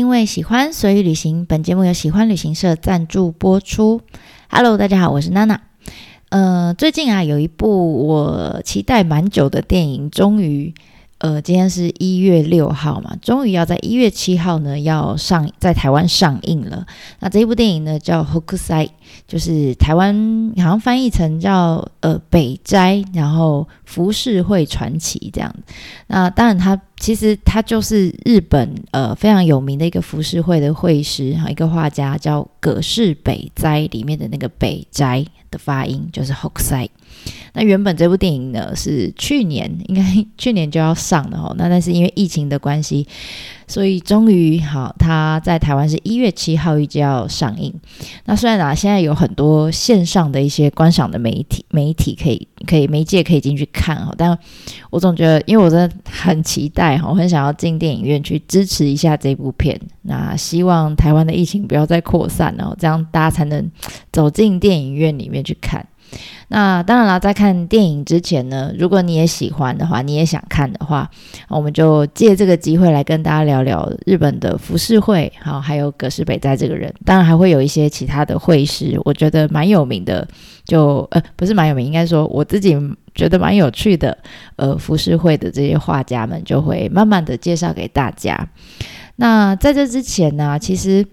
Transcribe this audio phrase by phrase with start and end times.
[0.00, 1.44] 因为喜欢，所以旅行。
[1.44, 4.00] 本节目由喜欢旅行社赞助播出。
[4.48, 5.60] Hello，大家好，我是娜娜。
[6.30, 10.72] 呃，最近啊，有一部我期待蛮久的电影，终于。
[11.18, 16.86] 呃，今天是一月六号嘛，终于要在一月七号呢要上在台湾上映了。
[17.18, 18.86] 那这一部电影呢叫《Hokusai》，
[19.28, 25.54] 就是台湾好像翻译成叫呃北斋，然后浮世绘传奇这样。
[26.06, 36.88] 那当然，它其实他就是日本呃非常有名的一个浮世绘的绘师哈，一个画家叫葛饰北斋里面的那个北斋的发音就是北斋。
[37.52, 40.02] 那原本这部电影呢是去年应该
[40.38, 43.04] 去年就要上的哦，那但是因为疫情的关系，
[43.66, 47.74] 所以终于好，他在台湾是一月七号预计要上映。
[48.26, 54.38] 那虽然啊，现在有很多线上的一些观赏的媒体媒体可以可以媒介可以进去看哈，但
[54.90, 59.78] 我总觉得，因为我真的很期待我很想要进电影院去支持一下这部片。
[60.02, 63.70] 那希望台湾的疫情不要再扩散了，这样大家才能
[64.12, 65.86] 走进电影院里面去看。
[66.48, 71.08] 那当然了，在看电影之前呢，如果你也喜欢的话，你也想看的话，
[71.48, 76.92] 我们就借这个机会来跟大家聊聊日本的浮世绘，好，还有葛饰北斋这个人。
[77.04, 80.26] 当然还会有一些其他的绘师，我觉得蛮有名的，
[80.64, 82.76] 就呃不是蛮有名，应该说我自己
[83.14, 84.18] 觉得蛮有趣的，
[84.56, 88.48] 呃浮世绘的这些画家们就会慢慢的介绍给大家。
[89.14, 91.06] 那在这之前呢，其实，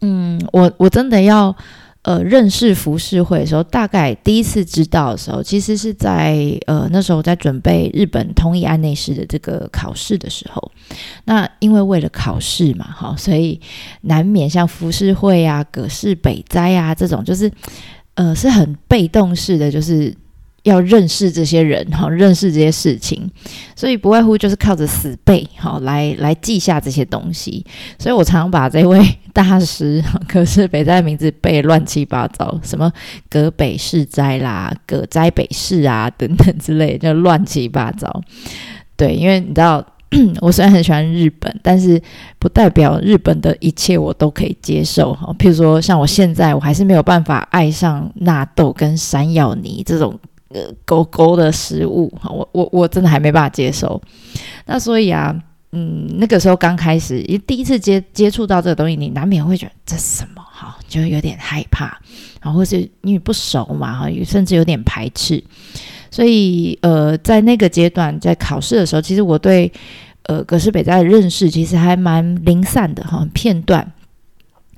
[0.00, 1.54] 嗯，我我真的要。
[2.02, 10.72] 呃，认识浮世绘的时候，大概第一次知道的时候，其实是在呃那时候在准备日本通译案内师的这个考试的时候。
[11.24, 13.60] 那因为为了考试嘛，哈，所以
[14.02, 17.50] 难免像浮世绘啊、葛饰北斋啊这种，就是
[18.14, 20.14] 呃是很被动式的，就是。
[20.64, 23.30] 要认识这些人哈，认识这些事情，
[23.74, 27.64] 所以不外乎就是靠着死背哈来来记下这些东西。
[27.98, 32.92] 所以我常常把这位大师可是北斋的名字背乱七八糟，什么
[33.30, 38.20] 葛北市斋啦、葛斋北市啊 等等之类，就乱七八糟。
[38.96, 39.82] 对，因为你知道，
[40.42, 41.98] 我虽然很喜欢日本，但是
[42.38, 45.34] 不代表日本的一切我都可以接受哈。
[45.38, 50.18] 譬如说，像我现在我还是没有办法爱上纳豆跟山药泥这种。
[50.52, 54.02] 呃，狗狗的食物，我我我真的还没办法接受。
[54.66, 55.32] 那所以啊，
[55.70, 61.96] 嗯，那个时候刚开始，一第一次接接触到这个东西，你难免会觉得这是什么哈，就有点害怕，
[62.42, 65.42] 然后或是因为不熟嘛哈，甚至有点排斥。
[66.10, 69.72] 所以呃，在那个阶段，在考试的时候，其实我对
[70.24, 73.92] 呃葛饰北斋的认识其实还蛮零散的哈，片段。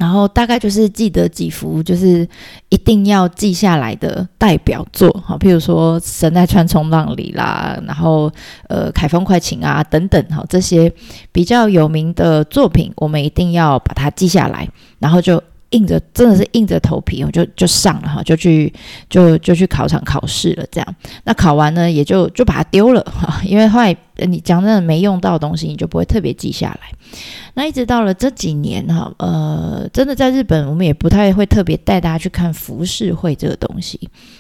[0.03, 2.29] 然后大概就是记得几幅，就是
[2.71, 8.29] 一定要记下来的代表作，哈，譬如说《神奈川冲浪里》啦，然后
[8.69, 10.93] 呃《凯风快晴》啊等等，哈，这些
[11.31, 14.69] 比较有名的作品，我们一定要把它记下来，
[14.99, 15.41] 然后就。
[15.73, 18.73] 硬着真的是硬着头皮，我就就上了哈，就去
[19.11, 20.65] 就就去考场考试了。
[20.71, 26.81] 这样，那考完呢，也就就把它丢了哈，因为后来你讲真的没用到东西，你就不会特别记下来。
[27.55, 33.99] 那一直到了这几年哈，呃，真的在日本，我们也不太会特别带大家去看浮世绘这个东西，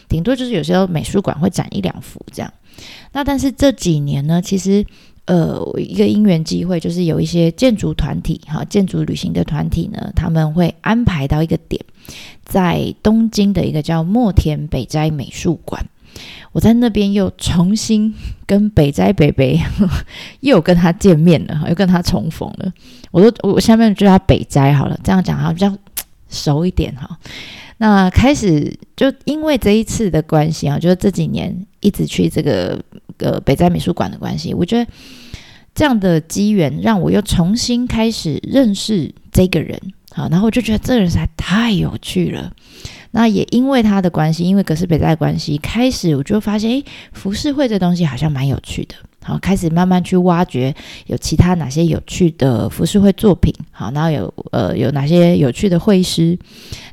[0.09, 2.53] 顶多就是有时候美术馆会展一两幅这样。
[3.12, 4.84] 那但是这几年呢，其实。
[5.27, 11.81] 呃，一个因缘机会，就是有一些建筑团体，哈，建筑旅行的团体呢，他们会安排到一个点，
[12.44, 15.87] 在东京的一个叫墨田北斋美术馆。
[16.50, 18.12] 我在那边又重新
[18.47, 19.59] 跟北斋北北
[20.41, 22.71] 又跟他见面了，又跟他重逢了。
[23.10, 25.75] 我都我下面就叫他北斋好了，这样讲哈比较
[26.28, 27.19] 熟一点哈。
[27.78, 32.81] 那开始就因为这一次的关系啊，就是这几年一直去这个
[33.19, 34.91] 呃北斋美术馆的关系，我觉得
[35.75, 42.53] 这样的机缘让我又重新开始认识这个人，好，然后我就觉得这个人实在太有趣了。
[43.12, 48.94] 那也因为他的关系，因为葛饰北斋的关系，开始我就发现，诶，浮世绘这东西好像蛮有趣的。
[49.24, 50.74] 好，开始慢慢去挖掘
[51.06, 56.36] 有其他哪些有趣的浮世绘作品，好，然后有呃有哪些有趣的绘师，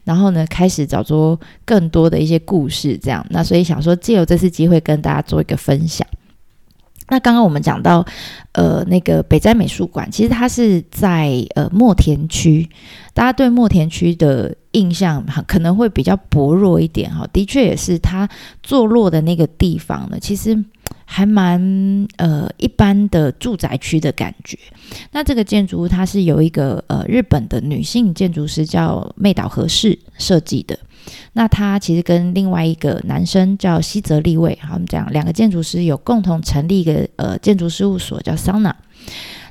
[0.04, 1.36] 然后呢开始找出
[1.66, 6.06] 更多的一些故事，这样，那所以想说借由这次机会跟大家做一个分享。
[7.12, 8.06] 那刚刚我们讲到，
[8.52, 12.70] 呃，那个北斋美术馆，其实它是在呃墨田区，
[13.16, 18.28] 大家对墨田区的印象可能会比较薄弱一点哈，的确也是它
[18.62, 20.64] 坐落的那个地方呢，其实。
[21.12, 21.60] 还蛮
[22.18, 24.56] 呃一般的住宅区的感觉。
[25.12, 30.78] 那这个建筑物它是由一个呃日本的女性建筑师叫妹岛和世设计的。
[31.34, 38.62] 那他其实跟另外一个男生叫西泽立卫，好，我们讲两个建筑师有共同成立一个呃建筑事务所叫桑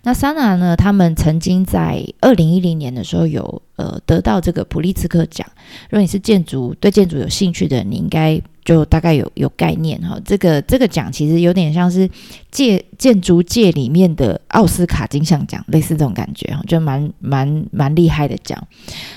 [0.05, 5.47] 那 Sana 呢，他们曾经在二零一零年的时候有呃得到这个普利兹克奖。
[5.91, 10.19] 如果你是建筑对建筑有兴趣的，你应该就大概有有概念哈。
[10.25, 12.09] 这个这个奖其实有点像是
[12.51, 18.57] 建建筑界里面的奥斯卡金像奖，类似这种感觉哈，就蛮蛮蛮厉害的奖。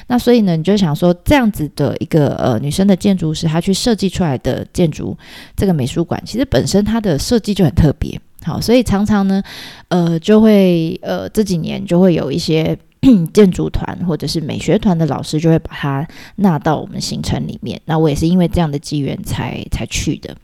[0.08, 5.16] 那所以呢，你就想说这样子的一个呃女生的建筑师，她去设计出来的建筑
[5.56, 8.20] 这个美术馆，其实本身它的设计就很特别。
[8.44, 9.42] 好，所以常常呢，
[9.90, 12.78] 呃，就会呃这几年就会有一些
[13.34, 16.08] 建筑团或者是美学团的老师就会把它
[16.38, 17.80] 纳到我们行程里面。
[17.86, 20.36] 那我也是因为这样的机缘才才去的。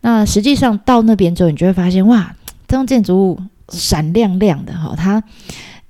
[0.00, 2.34] 那实际上到那边之后，你就会发现哇，
[2.66, 3.40] 这栋建筑物
[3.70, 5.22] 闪亮亮的哈，它。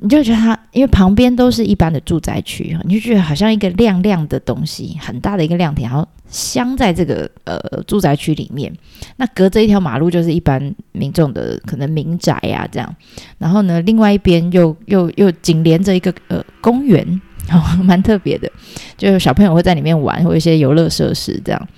[0.00, 8.73] 你就觉得它，因为旁边都是一般的住宅区，你就觉得好像一个亮亮的东西，很大的一个亮点，然后镶在这个呃住宅区里面。
[9.17, 12.95] 那隔着一条马路就是一般民众的可能民宅呀、啊，这样。
[13.39, 17.05] 然后呢，另外一边又又又紧连着一个呃公园，
[17.50, 18.49] 哦，蛮特别的，
[18.97, 21.69] 就小朋友会在里面玩，或一些游乐设施这样。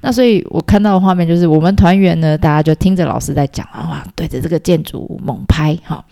[0.00, 6.04] 那所以我看到的画面就是，我们团员呢，大家就听着老师在讲啊，哇，对着这个建筑猛拍，哈。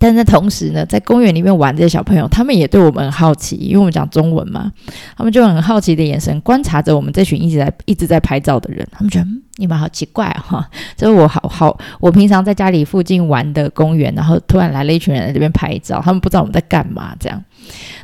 [0.00, 4.72] 但是同时呢，在公园里面玩这些小朋友，他们也对我们很好奇，因为我们讲中文嘛，
[5.14, 10.66] 他们就很好奇的眼神观察着我们这群一直在一直在拍照的人，他们觉得嗯，你们好奇怪哈，
[10.96, 17.44] 这是我好好，我平常在家里附近玩的公园，然后突然来了一群人在这边拍照，他们不知道我们在干嘛这样，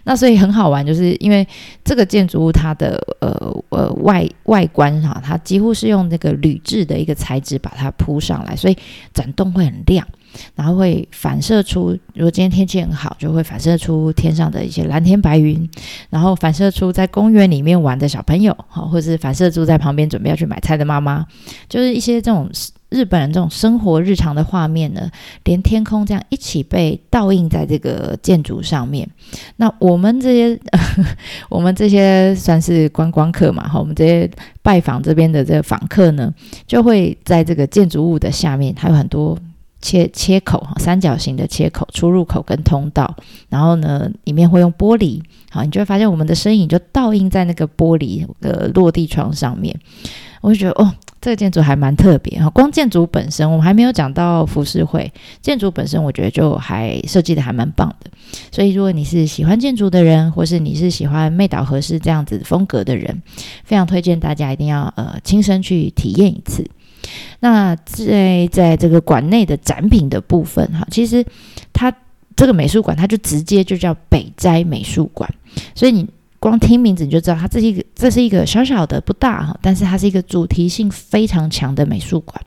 [0.05, 1.49] 那所以很好玩，就是因为
[1.83, 3.31] 这个建筑物它的呃
[3.71, 8.77] 呃外外观哈，它几乎是用那个铝制的一个材质把它铺上来，所以
[9.15, 10.07] 展动会很亮。
[10.55, 15.69] 然后会反射出，如果今天天气很好，就会反射出天上的一些蓝天白云，
[16.11, 21.27] 然后反射出在公园里面玩的小朋友，好，或者是反射出在旁边准备要去买菜的妈妈，
[21.69, 22.51] 就是一些这种
[22.89, 25.11] 日本人这种生活日常的画面呢，
[25.45, 29.09] 连天空这样一起被倒映在这个建筑上面。
[29.57, 30.61] 那我们这些，
[31.51, 34.31] 我们这些算是观光客嘛，哈，我们这些
[34.63, 36.33] 拜访这边的这个访客呢，
[36.67, 39.37] 就会在这个建筑物的下面，还有很多。
[39.81, 43.15] 切切口哈，三角形的切口，出入口跟通道，
[43.49, 45.21] 然后呢，里面会用玻璃，
[45.51, 49.79] 好，你就会发现我们的身影就倒映在那个玻璃的落地窗上面。
[50.41, 52.49] 我就觉得，哦，这个建筑还蛮特别哈。
[52.51, 55.11] 光建筑本身，我们还没有讲到浮世绘，
[55.43, 58.11] 建筑本身我觉得就还设计的还蛮棒的。
[58.53, 63.23] 所以，如果你是喜欢建筑的人，或是你是喜欢妹岛和世这样子风格的人，
[63.65, 66.65] 非常推荐大家一定要呃亲身去体验一次。
[67.41, 71.25] 那在在这个馆内的展品的部分，哈，其实
[71.73, 71.93] 它
[72.35, 75.29] 这个美术馆，它就直接就叫北斋美术馆，
[75.75, 76.07] 所以你
[76.39, 82.41] 光听名字你就知道，它这是一个这是一个小小的不大哈，但是它是一个主题性非常强的美术馆，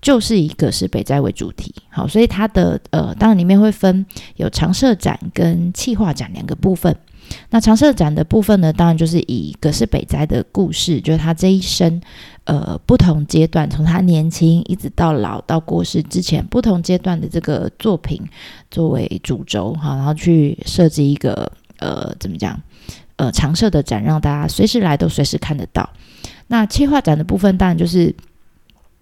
[0.00, 6.96] 就是一个是北斋为主题，好，所以它的呃，当然里面会分有常设展跟企划展两个部分。
[7.48, 12.00] 那常设展的部分呢，当然就是以葛饰北斋的故事，就是他这一生。
[12.44, 18.22] 呃，不同阶段，从他年轻一直到老到过世之前，不同阶段的这个作品
[18.70, 22.60] 作为主轴哈，然后去设计一个呃，怎么讲？
[23.16, 25.88] 呃，常设的展，让大家随时来都随时看得到。
[26.48, 28.14] 那企划展的部分，当然就是。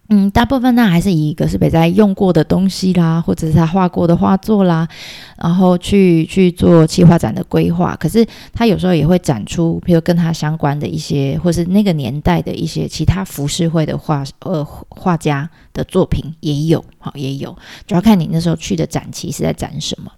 [0.09, 4.87] 嗯，大部分呢还是以葛饰北斋用过的东西啦，或者是他画过的画作啦，
[5.37, 7.95] 然后去去做企划展的规划。
[7.95, 8.23] 可是
[8.53, 20.11] 他有时候也会展出，比如跟他相关的一些，或是那个年代的一些其他浮世绘的画呃画家的作品也有，好也有，主要看你那时候去的展期是在展什么。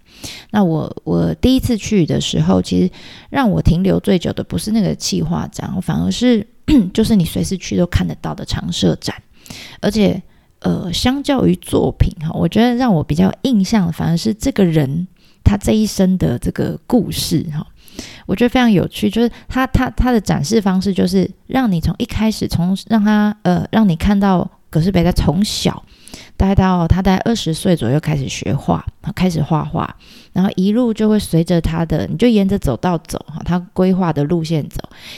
[0.50, 2.90] 那我我第一次去的时候，其实
[3.30, 6.46] 让我停留最久的不是那个企划展，反而是
[6.92, 9.16] 就是你随时去都看得到的常设展。
[9.82, 10.22] 而且，
[10.60, 15.08] 呃，相较于作品哈，我觉得让我比较印象的反而是这个人
[15.44, 17.66] 他这一生的这个故事哈，
[18.26, 19.10] 我觉得非常有趣。
[19.10, 25.84] 就是他他他的展示方式，就是让你从一开始从让他呃让你看到葛饰北他从小。
[26.38, 29.90] 大概到他大概二十岁左右开始学画，开始画画，
[30.34, 34.78] 然后一路就会随着他的，你就沿着走道走哈，他规划的路线走，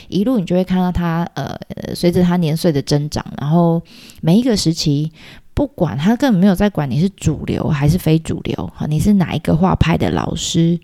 [0.09, 1.57] 一路你就会看到他呃，
[1.95, 3.81] 随着他年岁的增长，然后
[4.21, 5.12] 每一个时期，
[5.53, 10.79] 不管他根本没有在管你是主流还是非主流哈，你是哪一个画派的老师，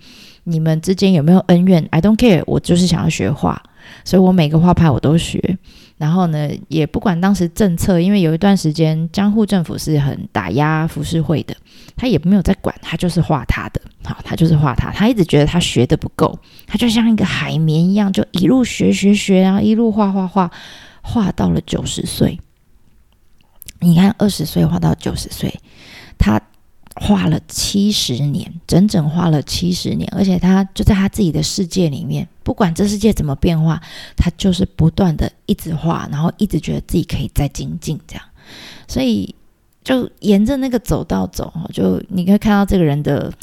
[0.45, 3.61] 你们之间有没有恩怨？I don't care，我就是想要学画，
[4.03, 5.59] 所以我每个画派我都学。
[6.03, 11.55] 然后呢，也不管当时政策，因为有一段时间江户政府是很打压浮世绘的，
[11.95, 20.51] 他也没有在管，他就是画他的，好，他就是画他，他一直觉得他学的不够，他就像一个海绵一样，就一路学学学，然后一路画画画，
[21.01, 22.37] 画到了九十岁。
[23.79, 25.57] 你看，二十岁画到九十岁，
[26.95, 33.81] 画了七十年，整整画了七十年，而且他就在他自己的世界里面，不管这世界怎么变化，
[34.15, 38.23] 他就是不断的一直画，然后一直觉得自己可以再精进，这样，
[38.87, 39.33] 所以
[39.83, 43.33] 就沿着那个走道走，就你可以看到这个人的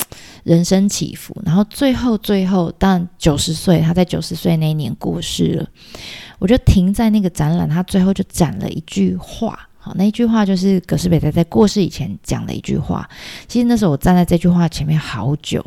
[0.45, 5.69] 人生起伏，然后最后最后，当然九十岁，他在九十岁那一年过世了，
[6.39, 9.67] 我就停在那个展览，他最后就展了一句话。
[9.97, 13.09] 那一句话就是葛饰北斋在过世以前讲的一句话。
[13.49, 15.65] 其实那时候我站在这句话前面好久，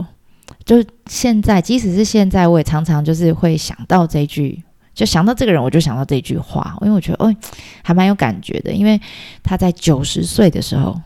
[0.65, 4.63] 就现在，即使是现在，我也常常就是会想到这句，
[4.93, 7.35] 就想到这个人，我就想到这句话，因为我觉得，哦，
[7.83, 8.71] 还蛮有感觉的。
[8.71, 8.99] 因为
[9.41, 10.99] 他在九十岁的时候，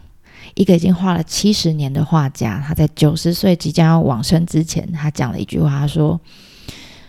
[0.56, 6.20] 一个已经画了七十年的画家，他在九十岁即将要往生之前，他讲了一句话，他说：“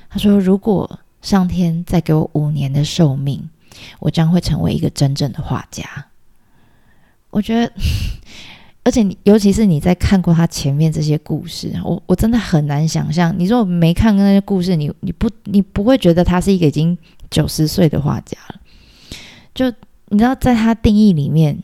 [0.08, 3.48] 他说，如果上天再给我五年的寿命。”
[3.99, 5.85] 我将会成为一个真正的画家。
[7.30, 7.73] 我觉得，
[8.85, 13.35] 而且你，尤其是你在看过他前面这些故事，我我真的很难想象。
[13.38, 16.97] 你说我没看过那些故事，你你不你不会觉得他是一个已经
[17.30, 18.61] 九十岁的画家了。
[19.54, 19.70] 就
[20.08, 21.62] 你知道，在他定义里面，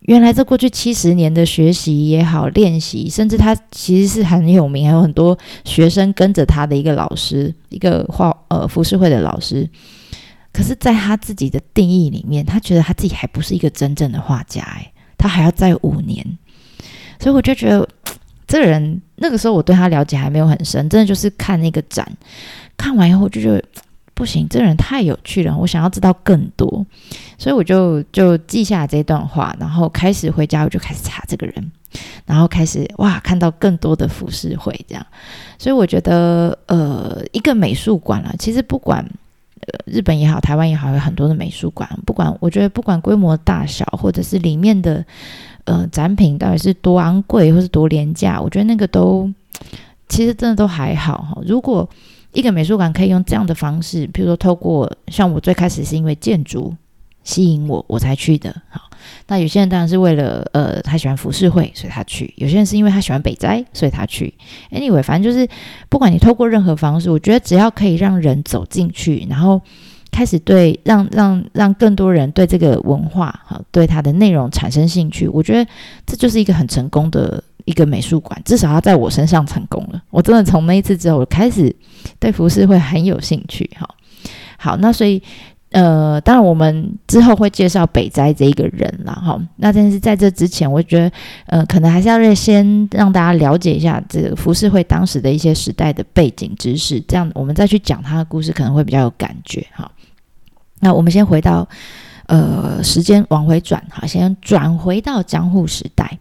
[0.00, 9.68] 原来这过去七十年的学习也好，练习，甚至他其实是很有名，还有很多学生跟着他的一个老师，一个画呃浮世绘的老师。
[10.52, 16.38] 可是，在他自己的定义里面，他觉得他自己还不是一个真正的画家，哎，他还要再五年，
[17.18, 17.88] 所以我就觉得
[18.46, 22.06] 这个人那个时候我对他了解还没有很深，真的就是看那个展，
[22.76, 23.64] 看完以后我就觉得
[24.12, 26.84] 不行，这个人太有趣了，我想要知道更多，
[27.38, 31.72] 所以我就就记下这段话，然后开始回家我就开始查这个人，
[32.26, 35.06] 然后开始哇看到更多的浮世绘这样，
[35.58, 39.02] 所以我觉得呃一个美术馆啊，其实不管。
[39.66, 41.88] 呃，日本也好，台湾也好，有很多的美术馆。
[42.04, 45.04] 不管我觉得，不管规模大小，或者是里面的
[45.64, 49.30] 呃展品到底是多昂贵，或是多廉价，我觉得那个都
[50.08, 51.40] 其实真的都还好哈。
[51.46, 51.88] 如果
[52.32, 56.74] 一个美术馆可以用这样的方式，比如说透过像我最开始是因为建筑
[57.24, 58.54] 吸引我，我才去的。
[58.68, 58.82] 好，
[59.28, 64.32] 那有些人当然是为了呃他喜欢浮世绘，所以他去；有些人是因为他喜欢北斋，所以他去。
[64.70, 65.48] Anyway，反正就是
[65.88, 69.60] 不管你透过任何方式，我觉得只要可以让人走进去，然后
[70.10, 75.70] 开始对让让让更多人对这个文化哈，对它的内容产生兴趣，我觉得
[76.06, 78.40] 这就是一个很成功的一个美术馆。
[78.44, 80.02] 至少他在我身上成功了。
[80.10, 81.74] 我真的从那一次之后，我开始
[82.18, 83.70] 对浮世绘很有兴趣。
[83.78, 83.88] 哈，
[84.58, 85.22] 好，那所以。
[85.72, 89.40] 呃，当然，我们之后会介绍北斋这一个人了哈。
[89.56, 91.12] 那但是在这之前，我觉得，
[91.46, 99.90] 呃，可能还是要先让大家了解一下这个浮世绘当时的一些时代的背景知识，这样我们再去讲他的故事，可能会比较有感觉哈。
[100.80, 101.66] 那我们先回到，
[102.26, 106.18] 呃，时间往回转哈，先转回到江户时代。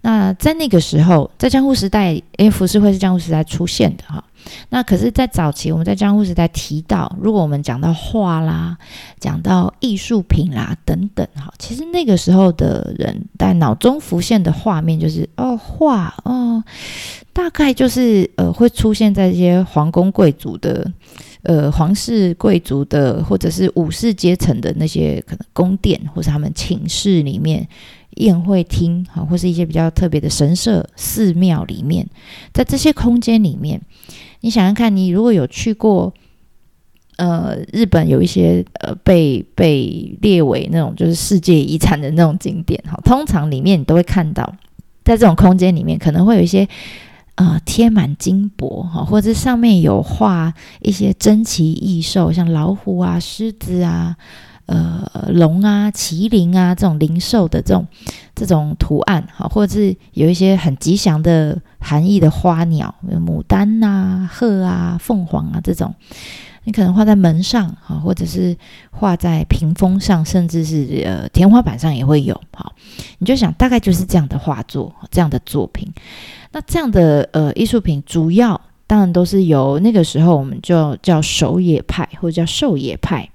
[0.00, 4.24] 那在那个时候，在江户时代，因为浮世绘是江户时代出现的哈。
[4.68, 8.76] 那可是，在早期我们在江户时代提到，如果我们讲到画啦，
[9.18, 16.62] 讲到艺术品啦等等，哈，其实那个时候的人在脑中浮现的画面就是哦，画哦，
[17.32, 20.90] 大概就是呃，会出现在这些皇宫贵族的，
[21.42, 27.68] 呃，皇室贵族的，或者是武士阶层的那些可能宫殿，或是他们寝室里面。
[28.16, 32.08] 宴会厅，哈，或是一些比较特别的神社、寺庙里面，
[32.50, 33.78] 在这些空间里面，
[34.40, 36.12] 你想想看，你如果有去过，
[37.16, 44.54] 呃，日本有一些呃被被列为那种就是世界遗产的那种景点，哈，通常里面你都会看到，
[45.04, 46.68] 在这种空间里面可能会有一些
[47.36, 54.16] 呃贴满金箔，哈，或者上面有画一些珍奇异兽，像老虎啊、狮子啊。
[54.66, 57.86] 呃，龙啊、麒麟啊，这种灵兽的这种
[58.34, 65.94] 这种图案，哈，或者是有一些很吉祥的含义的花鸟，牡丹呐、鹤啊、凤凰啊这种，
[66.64, 68.56] 你可能画在门上，哈，或者是
[68.90, 72.72] 画在屏风上，甚至是呃天花板上也会有，哈，
[73.18, 75.88] 你就想大概就是这样的画作，这样的作品。
[76.50, 83.30] 那这样的呃艺术品，主要当然都是由那个时候我们就叫狩野派或者叫狩野派。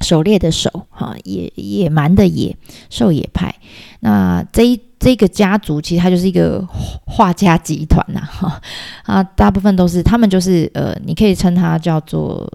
[0.00, 2.56] 狩猎的狩，哈，野野蛮的野，
[2.90, 3.54] 狩野派。
[4.00, 6.64] 那这一这个家族其实它就是一个
[7.06, 8.60] 画家集团呐，哈
[9.04, 12.50] 啊，大部分都是他们就是呃，你可以称它叫做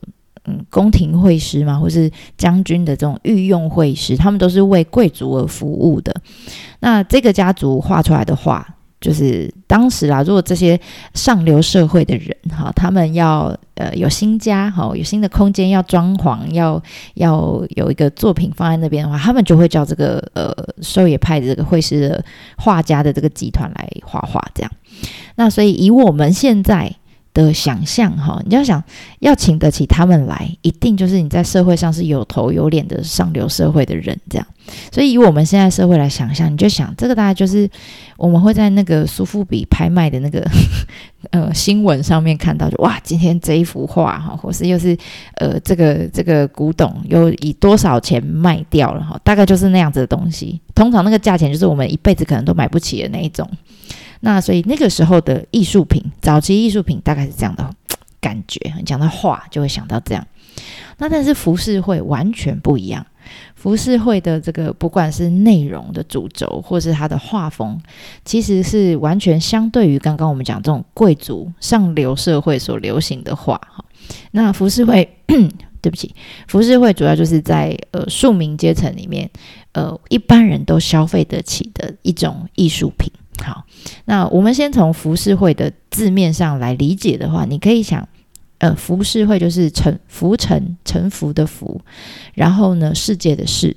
[0.45, 6.15] 嗯宫廷绘师嘛，或是将军的这种御用绘师，他们都是为贵族而服务的。
[6.79, 10.79] 那这个家族画出来的画，就是当时啊，如果这些
[11.13, 16.81] 上流社会的人哈，他们要呃有新家哈，有新的空间要装潢，要
[17.15, 22.24] 要有一个作品放在那边的话，他们就会叫这个呃狩野派的这个绘师的
[22.58, 24.72] 画家的这个集团来画画这样。
[25.36, 26.96] 那所以以我们现在。
[27.34, 28.84] 的想象哈，你要想
[29.20, 34.46] 要请得起他们来，一定就是你在社会上是有头有脸的上流社会的人这样。
[34.92, 37.70] 所以以我们现在社会来想象，你就想这个大概就是
[38.18, 40.46] 我们会在那个苏富比拍卖的那个
[41.32, 44.96] 呃新闻上面看到，就哇，今天这一幅画哈，或是又是
[45.36, 50.62] 呃这个这个古董又以多少钱卖掉了哈，大概就是那样子的东西。
[50.76, 53.50] 通常那个价钱就是我们一辈子可能都买不起的那一种。
[54.22, 57.70] 那所以那个时候的艺术品，早期艺术品大概是这样的
[58.20, 58.74] 感觉。
[58.86, 60.25] 讲到画，就会想到这样。
[60.98, 63.06] 那但是浮世绘完全不一样。
[63.56, 67.80] 浮世绘的这个不管是内容的主轴，或是它的画风，
[68.25, 73.56] 其实是完全相对于刚刚我们讲这种贵族上流社会所流行的画。
[73.72, 73.86] 哈，
[74.32, 75.08] 那浮世绘，
[75.82, 76.13] 对不起，
[76.48, 79.30] 浮世绘主要就是在呃庶民阶层里面，
[79.72, 83.12] 呃一般人都消费得起的一种艺术品。
[83.44, 83.66] 好，
[84.06, 88.08] 那我们先从浮世绘的字面上来理解的话，你可以想，
[88.60, 91.82] 呃，浮世绘就是沉浮沉沉浮的浮，
[92.36, 93.76] 然后呢，世界的世，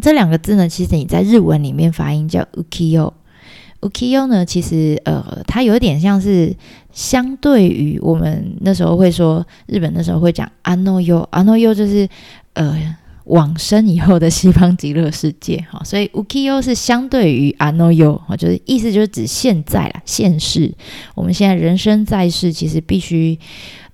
[0.00, 6.56] 这两个字呢，其实你在日文里面发音叫 ukiyo，ukiyo 呢，其实呃，它有点像是
[6.92, 12.08] 相对于我们那时候会说日本那时候会讲 ano yo，ano yo 就是
[12.54, 12.96] 呃。
[13.24, 20.72] 往生以后的西方极乐世界，哈，所以 ukiyo 是相对于 ano yo，哈，就是意思就是指现在啦，现世。
[21.14, 23.38] 我们现在人生在世，其实必须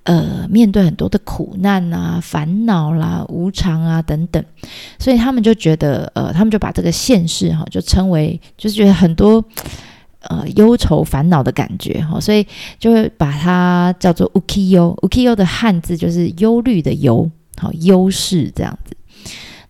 [0.05, 4.43] 呃面对很多的苦难啊、烦恼啦、无常啊等等，
[4.99, 9.45] 所以他们就觉得呃，他们就把这个现世哈，就称为就是觉得很多
[10.23, 12.47] 呃忧愁烦恼的感觉哈，所以
[12.79, 14.99] 就会把它叫做 ukiyo。
[15.01, 18.97] ukiyo 的汉字就是忧虑的忧，好，忧世这样子。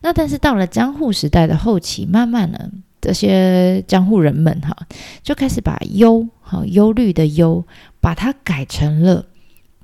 [0.01, 2.59] 那但是到了江户时代的后期，慢慢呢，
[3.01, 4.77] 这些江户人们哈，
[5.23, 7.65] 就开始把忧哈忧虑的忧，
[8.01, 9.27] 把它改成了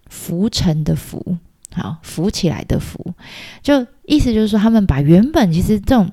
[0.08, 1.38] 浮沉的浮，
[1.72, 3.14] 好浮起来的浮，
[3.62, 6.10] 就意思就是说，他们把原本其实这种。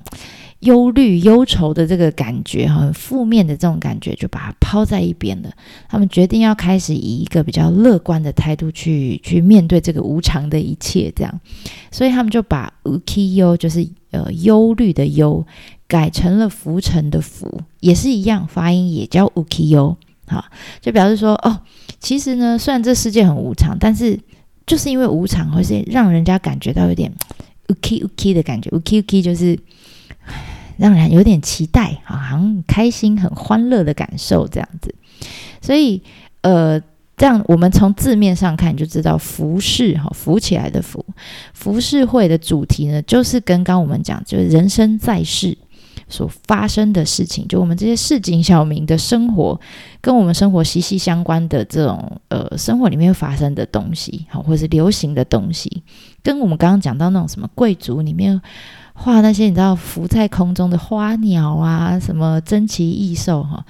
[0.62, 5.50] 忧虑、忧愁的这个感觉，很负面的这种感觉，就把它抛在一边了。
[5.88, 11.40] 他们决定要开始以一个比较乐观的态度去去面对这个无常的一切，这样。
[11.90, 15.44] 所以他们就把 ukiyo 就是呃忧虑的忧，
[15.88, 19.96] 改成了浮沉的浮，也是一样，发音也叫 ukiyo，
[20.26, 20.44] 哈，
[20.80, 21.58] 就表示说，哦，
[21.98, 24.16] 其实呢，虽然这世界很无常，但是
[24.64, 27.12] 就是因为无常，会是让人家感觉到有点
[27.66, 29.58] uki uki 的感觉，uki uki 就是。
[30.76, 34.94] 让人有点期待，好像很开心、很欢乐的感受这样子。
[35.60, 36.02] 所以，
[36.40, 36.80] 呃，
[37.16, 41.04] 这样我们从字面上看就知道，浮世哈浮起来的浮，
[41.54, 45.56] 浮世绘的主题呢，就是跟刚我们讲，就是人生在世
[46.12, 49.58] 所发生的事情，就我们这些市井小民的生活，
[50.00, 55.82] 跟我们生活息息相关的这种呃生活里面发生的东西，好，或是流行的东西，
[56.22, 58.40] 跟我们刚刚讲到那种什么贵族里面。
[58.94, 63.64] 画那些你知道浮在空中的花鸟啊，什么珍奇异兽哈，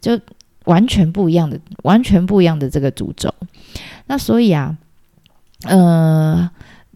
[0.00, 0.18] 就
[0.66, 3.34] 完全不一样的，完全不一样的这个主轴。
[4.06, 4.76] 那所以啊，
[5.64, 6.48] 呃，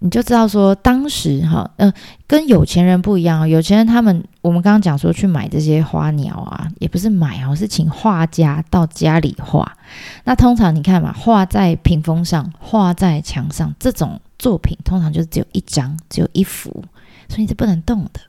[0.03, 1.93] 你就知道说当时哈，嗯、
[2.27, 9.77] 跟有钱人不一样，有钱人他们我们刚刚讲说去买这些花鸟啊，也不是买哦，是请画家到家里画。
[10.25, 16.85] 那通常你看嘛，画在屏风上，画在墙上这种作品，通常就只有一张，只有一幅。
[17.29, 18.21] 所以是不能动的，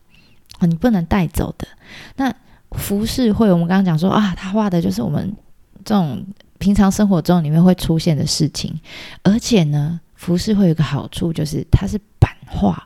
[0.60, 1.68] 啊，你不能带走的。
[2.16, 2.34] 那
[2.72, 5.36] 浮世绘，我们刚刚讲说啊，他画的就是我们
[5.84, 6.24] 这种
[6.58, 8.80] 平常生活中里面会出现的事情，
[9.24, 12.86] 而且呢，服饰会有一个好处就是它是版画。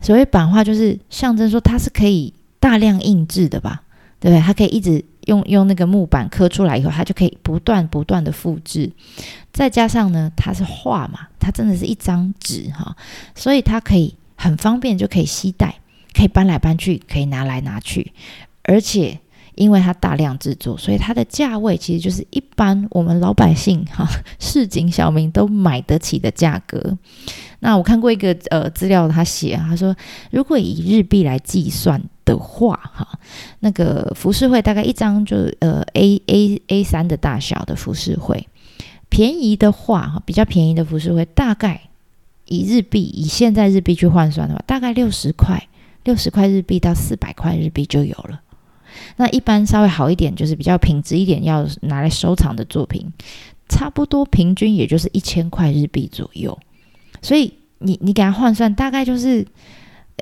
[0.00, 3.82] 所谓版画，就是象征说它是可以大量印制的吧，
[4.20, 4.40] 对不对？
[4.40, 8.92] 它可以一直用用那个木板刻出来以后，它就可以不断不断的复制。
[9.52, 12.96] 再加上呢，它是画嘛，它真的是一张纸哈，
[13.34, 14.14] 所以它可以。
[14.34, 15.76] 很方便，就可以携带，
[16.12, 18.12] 可以搬来搬去，可以拿来拿去，
[18.64, 19.20] 而且
[19.54, 24.06] 因为它大量制作，所以它的价位其实就是一般我们老百姓哈
[24.38, 26.96] 市井小民都买得起的价格。
[27.60, 29.94] 那我看过一个呃资料，他写他说，
[30.30, 33.06] 如果以日币来计算的话，哈，
[33.60, 38.48] 那个浮世绘大概一张就呃 A A A 三的大小的浮世绘，
[39.08, 41.82] 便宜的话哈，比较便宜的浮世绘大概。
[42.46, 45.68] 以日币，以现在日币去换算的话，大概六十块，
[46.04, 48.42] 六十块日币到四百块日币就有了。
[49.16, 53.12] 那一般稍微好一点，就是比较品质一点，要拿来收藏的作品，
[53.68, 56.58] 差不多平均也就是一千块日币左右。
[57.20, 59.46] 所以你你给他换算，大概就是，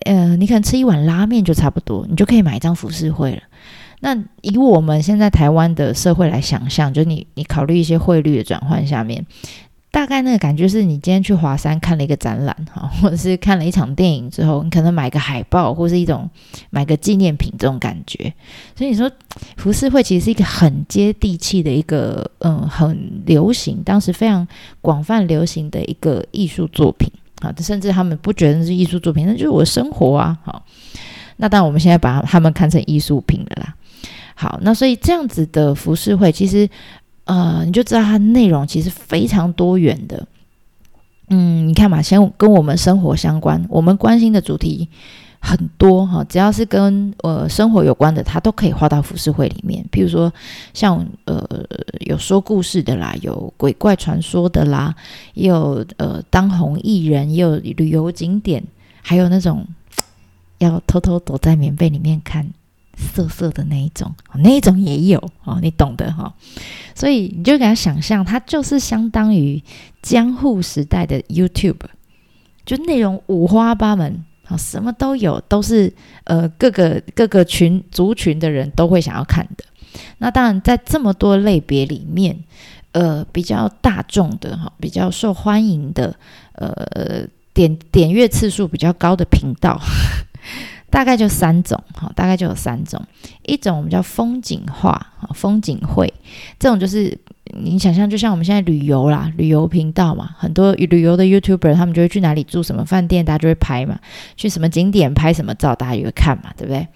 [0.05, 3.43] 呃，你可能吃一碗拉面就差不多，你就可以买一张浮世绘了。
[4.01, 9.27] 那以我们现在台湾的社会来想象，就你你考虑一些汇率的转换下面。
[9.93, 16.31] 大概那个感觉是你今天去华山看了一个展览哈， 或者是看了一场电影之后，你可能买个海报或是一种
[16.71, 18.33] 买个纪念品这种感觉。
[18.77, 19.11] 所以你说
[19.57, 24.47] 浮世绘其实是一个很接地气的一个嗯，很流行，当时非常
[24.81, 30.39] 广泛流行的一个艺术作品啊，甚至他们不觉得是艺术作品，那就是我的生活啊。
[30.45, 30.65] 好，
[31.39, 33.75] 那当然我们现在把他们看成艺术品了啦。
[34.37, 36.69] 好，那所以这样子的浮世绘其实。
[37.31, 40.27] 呃，你就知道它内容其实非常多元的。
[41.29, 44.89] 嗯，你看嘛，先跟我们生活相关，我们关心的主题
[45.39, 49.87] 很多哈，只要是跟呃生活有关的，它都可以画到浮世绘里面。
[49.93, 50.33] 譬如说，
[50.75, 51.47] 像呃
[52.01, 54.93] 有说故事的啦，有鬼怪传说的啦，
[55.35, 58.61] 也有呃当红艺人，也有旅游景点，
[59.03, 59.65] 还有那种
[60.59, 62.51] 要偷偷躲在棉被里面看。
[63.01, 66.33] 色色的那一种，那一种也有哦，你懂的哈。
[66.95, 69.63] 所以你就给他想象，它就是相当于
[70.03, 71.81] 江户时代的 YouTube，
[72.67, 75.93] 就内容五花八门，好，什么都有，都是
[76.25, 79.65] 呃各个各个群族群的人都会想要看的。
[80.19, 82.37] 那当然，在这么多类别里面，
[82.93, 86.15] 呃，比较大众的哈，比较受欢迎的，
[86.53, 89.81] 呃，点点阅次数比较高的频道。
[90.91, 93.01] 大概就三种，哈，大概就有三种。
[93.47, 96.13] 一种我们叫风景画，风景绘，
[96.59, 97.17] 这种就是
[97.59, 103.99] 你想象，就像我们现在旅游啦，旅游频道嘛，很多旅游的 YouTuber 他们就会去哪里住什么饭店，大家就会拍嘛，
[104.37, 106.87] 去什么景点拍什么照，大家也会看嘛，对不对？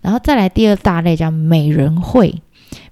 [0.00, 2.34] 然后再来第二大类叫美人绘，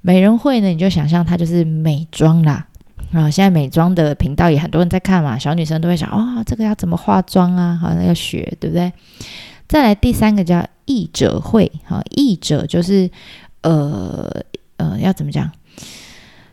[0.00, 2.66] 美人绘呢，你就想象它就是美妆啦，
[3.12, 7.78] 啊，现在美妆的频道也很多人在看嘛，小女生都会想，哦，这个要怎么化妆啊？
[7.80, 8.92] 好像要学，对不对？
[9.68, 13.08] 再来第三个叫译者会，哈，译者就是
[13.60, 14.28] 呃
[14.78, 15.50] 呃要怎么讲？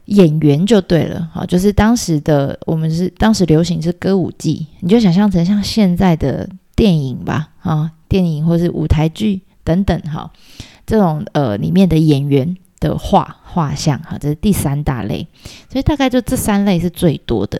[0.05, 10.31] 演员就对了，哈，就是当时的我们是当时流行是歌舞伎，你就想象成像现在的电影吧，啊，电影或是舞台剧等等，哈，
[10.85, 15.25] 这种呃里面的演员的画画像，哈，这是第三大类，
[15.71, 17.59] 所以大概就这三类是最多的。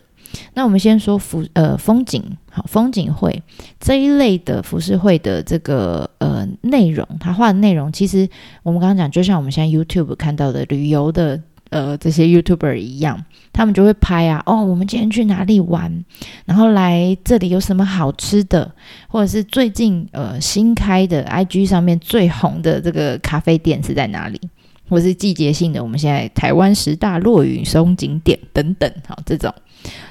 [0.53, 3.43] 那我们先说服呃风景好风景会
[3.79, 8.27] 这一类的服饰会的这个呃内容，他画的内容其实
[8.63, 16.03] 我们刚刚讲，就像我们现在 YouTube 看到的旅游的呃这些 YouTuber 一样，他们就会拍啊哦，我们今天去哪里玩，
[16.45, 18.71] 然后来这里有什么好吃的，
[19.07, 24.39] 或者是最近呃新开的 IG 上面最红的这个咖啡店是在哪里，
[24.87, 29.53] 或是季节性的我们现在台湾十大落雨松景点等等，好这种。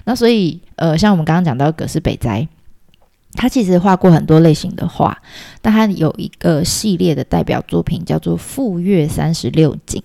[0.05, 2.47] 那所以，呃，像我们刚刚讲到葛饰北斋，
[3.33, 5.17] 他其实画过很多类型的画，
[5.61, 10.03] 但他有一个系列的代表作品叫做《富岳三十六景》。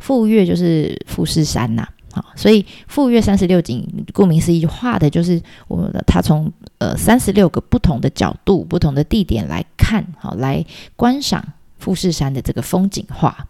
[0.00, 10.64] 富岳就是富士山呐，好，所以富岳三十六景，顾名思义，画的就是我们的他从呃三十六个不同的角度、不同的地点来看，好，来
[10.96, 11.44] 观赏。
[11.78, 13.46] 富士山的这个风景画，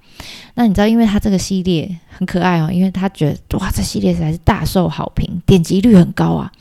[0.54, 6.52] 那你知道，因为他这个系列很可爱哦，因为他觉得哇，这系列实在是大受好评，点击率很高啊，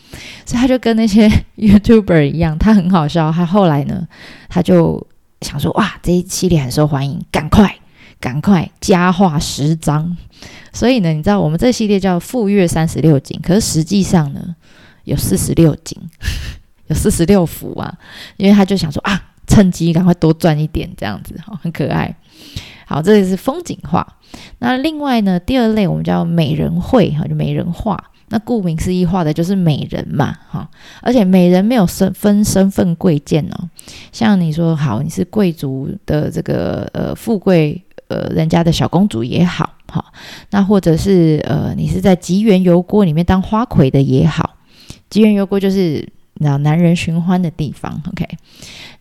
[0.45, 3.32] 所以他就跟那些 YouTuber 一样，他很好笑。
[3.32, 4.08] 他后来呢，
[4.47, 5.06] 他就
[5.41, 7.75] 想说，哇，这一系列很受欢迎，赶快
[8.19, 10.15] 赶快加画十张。
[10.71, 14.56] 所以呢，你知道我们这系列叫富岳三十六景，可是实际上呢，
[15.03, 15.99] 有四十六景，
[16.88, 17.93] 有四十六幅啊，
[18.38, 19.21] 因为他就想说啊。
[19.47, 22.15] 趁机赶快多赚一点，这样子哈，很可爱。
[22.86, 24.05] 好，这里是风景画。
[24.60, 28.12] 那另外呢，第二类我们叫美人绘哈，就美人画。
[28.29, 30.69] 那顾名思义，画的就是美人嘛哈。
[31.01, 33.69] 而且美人没有身分身份贵贱哦。
[34.12, 40.03] 像你说好，你是贵族的这个呃富贵呃人家的小公主也好，哈，
[40.51, 44.57] 那或者是呃你是在吉原游郭里面当花魁的也好，
[45.10, 46.07] 吉原游郭就是。
[46.39, 48.28] 那男人寻欢的地方，OK，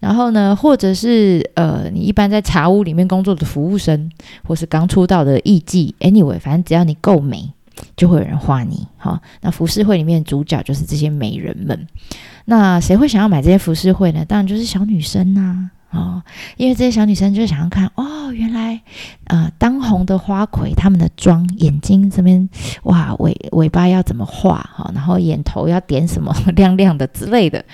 [0.01, 4.11] 然后呢，或者是呃，你一般在茶屋里面工作的服务生，
[4.45, 7.53] 或是刚出道的艺妓，anyway，反正只要你够美，
[7.97, 8.87] 就会有人画你。
[8.97, 11.87] 好，那浮世绘里面主角就是这些美人们。
[12.47, 14.25] 那谁会想要买这些浮世绘呢？
[14.25, 16.23] 当然就是小女生呐、哦，
[16.57, 18.81] 因为这些小女生就想要看哦，原来
[19.25, 22.49] 呃当红的花魁他们的妆，眼睛这边
[22.85, 27.65] 哇尾尾巴要怎么画哈，然后眼头要点什么 亮亮的之类的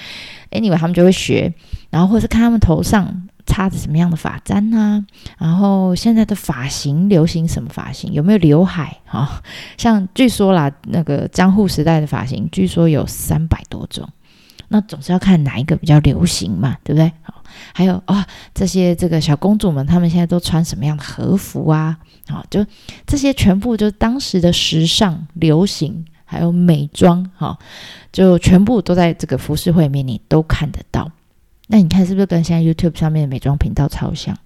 [0.50, 1.52] ，anyway 他们就会学，
[1.90, 5.04] 然后或是看他们头上插着什么样的发簪呐、啊？
[5.38, 8.12] 然后现在的发型流行什么发型？
[8.12, 8.98] 有没有刘海？
[9.04, 9.28] 哈、哦，
[9.76, 14.08] 像据说啦，那个江户时代的发型，据说有三百多种。
[14.68, 17.12] 那总是要看哪一个比较流行嘛，对不对？
[17.20, 17.41] 好，
[17.72, 21.98] 还有啊、哦，这些这个小公主们，她们现在都穿什么样的和服啊？
[22.28, 22.64] 好、哦，就
[23.06, 27.58] 这些全部就当时的时尚流行，还有美妆，哈、
[28.12, 31.10] 就全部都在这个服饰会面，你都看得到。
[31.68, 34.36] 那你看是不是跟现在 YouTube 上面的美妆频道超像？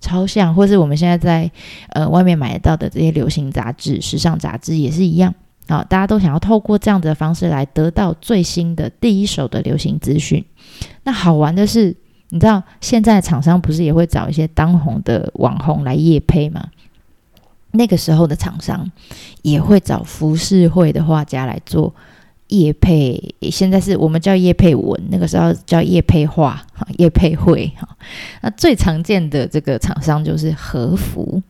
[0.00, 1.50] 超像，或是我们现在在
[1.90, 5.34] 呃外面买得到的这些流行杂志、时尚杂志也是一样。
[5.68, 10.44] 好，大家都想要透过这样子的方式来得到最新的第一手的流行资讯。
[11.04, 11.94] 那好玩的是，
[12.30, 16.64] 你知道现在厂商不是也会找一些当红的网红来夜配吗？
[17.72, 18.90] 那个时候的厂商
[19.42, 21.94] 也会找浮世绘的画家来做
[22.48, 23.32] 夜配。
[23.50, 26.60] 现在是我们叫夜配文，那个时候叫夜配画、
[26.98, 27.70] 夜配绘。
[27.76, 27.88] 哈，
[28.42, 31.40] 那最常见的这个厂商就是和服。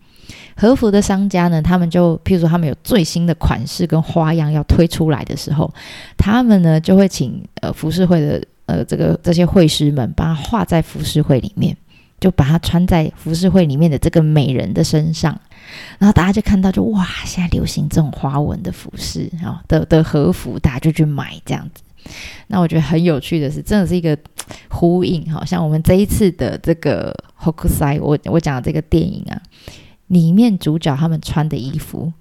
[0.56, 5.72] 和服的商家呢，他们就譬如说，他们有最新的款式跟花样要推出来的时候，
[6.18, 11.76] 他们呢就会请呃浮世绘的呃这个这些绘师们，把它画在浮世绘里面，
[12.20, 15.38] 就把它穿在浮世绘里面的这个美人的身上，
[15.98, 21.82] 然后大家就看到就哇，现在流行这种花纹的服饰啊的的和服，大家就去买这样子。
[22.46, 24.16] 那我觉得很有趣的是，真的是一个
[24.70, 29.40] 呼应，好像我们这一次的这个 Hokusai，我我讲的这个电影啊。
[30.06, 32.12] 里面主角他们穿的衣服，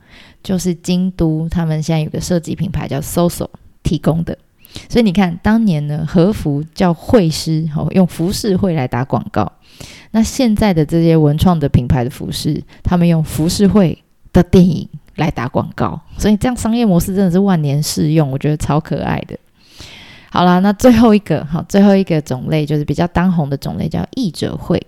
[0.43, 3.49] 就是京都他们现在有个设计品牌叫 SOSO
[3.81, 4.38] 提供的，
[4.88, 9.51] 所以你看当年呢和服叫会师哦，用浮世绘来打广告，
[10.12, 13.97] 那现在的这些文创的品牌的服饰，他们用浮世绘
[14.32, 19.38] 的电影来打广告，所以这样商业模式真的是万年适用，我觉得超可爱的。
[20.32, 24.79] 好啦，那最后一个好，最后一个种类就是比较当红的种类叫译者绘。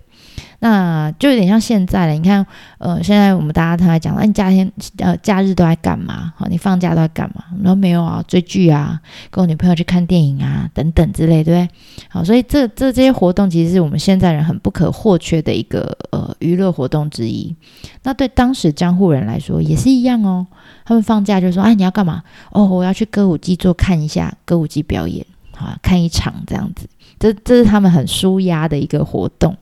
[0.63, 2.45] 那就有点像现在了，你看，
[2.77, 6.31] 呃，现在我们大家都在讲，那你假天呃假日都在干嘛？
[6.37, 7.43] 好，你放假都在干嘛？
[7.57, 11.69] 我说没有啊，追剧啊，跟我女朋友去看电影啊，等等之类，对不对？
[12.09, 17.55] 好，所以这这这些活动其实是我们现在人很不可或缺的一个呃娱乐活动之一。
[18.03, 20.45] 那对当时江户人来说也是一样哦，
[20.85, 22.21] 他们放假就说，哎，你要干嘛？
[22.51, 25.25] 哦，我要去歌舞伎座看一下歌舞伎表演，
[25.61, 26.87] 啊，看一场这样子，
[27.19, 29.55] 这这是他们很舒压的一个活动。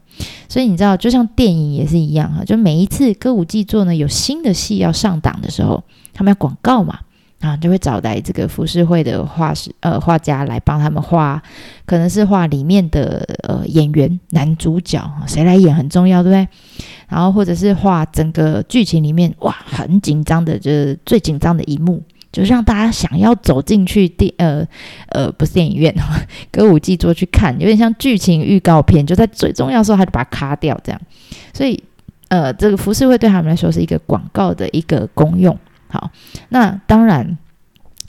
[0.49, 5.83] 所以你知道，就像电影也是一样哈，就每一次歌舞伎座呢有新的戏要上档的时候，
[6.13, 6.99] 他们要广告嘛，
[7.39, 11.41] 啊，就会找来这个浮世绘的画师呃画家来帮他们画，
[11.85, 16.47] 可能是画里面的呃演员男主角谁来演很重要，对不对？
[17.07, 22.03] 然后或者是画整个剧情里面哇很紧张的，就是最紧张的一幕。
[22.31, 24.65] 就让大家想要走进去电呃
[25.09, 25.93] 呃不是电影院
[26.51, 31.01] 歌舞伎座去看，有点像剧情预告片，就在最重要的时候他就把它卡掉这样，
[31.53, 31.83] 所以
[32.27, 35.57] 呃这个浮世绘对他们来说是一个广告的一个功用。
[35.87, 36.11] 好，
[36.49, 37.37] 那当然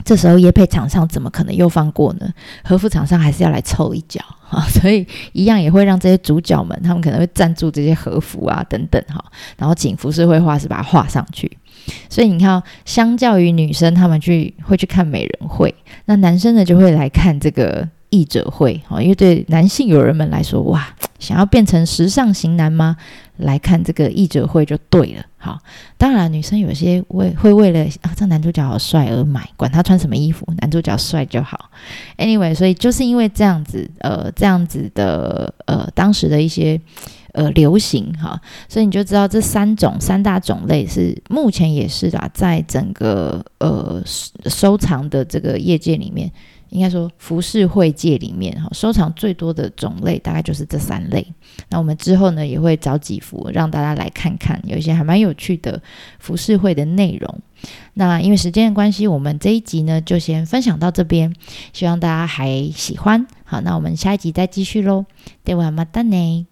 [0.03, 2.31] 这时候业配厂商怎么可能又放过呢？
[2.63, 9.23] 和服厂商还是要来凑一脚哈， 所以一样也会让这些主角们他们可能会赞助这些和服啊等等哈，
[9.57, 11.51] 然后请浮世绘画师把它画上去。
[12.09, 15.73] 所以你看，相较于女生，他们去会去看美人会，
[16.05, 20.85] 那男生呢就会来看这个艺者绘，因为对男性友人们来说，哇，
[21.19, 22.97] 想要变成时尚型男吗？
[23.37, 25.25] 来看这个艺者会就对了。
[25.37, 25.57] 好，
[25.97, 31.71] 当然女生有些为会为了啊，这男主角好帅而买，管他穿什么衣服，男主角帅就好。
[32.17, 36.79] Anyway，所以就是因为这样子，呃，这样子的，呃，当时的一些。
[37.32, 44.02] 呃，流行哈，所以你就知道这三种三大种类是目前也是啊，在整个呃
[44.46, 46.32] 收藏的这个业界里面，
[46.70, 51.26] 应该说浮世绘界里面哈，收藏最多的种类大概就是这三类。
[51.68, 55.82] 那我们之后呢，也会找几幅让大家来看看，有一些还蛮有趣的
[56.18, 57.40] 浮世绘的内容。
[57.94, 61.34] 那因为时间的关系，我们这一集呢就先分享到这边，
[61.74, 63.26] 希望大家还喜欢。
[63.44, 65.04] 好，那我们下一集再继续喽。
[65.44, 66.49] ではまたね。